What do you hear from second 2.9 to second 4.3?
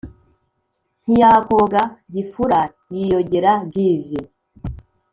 yiyogera give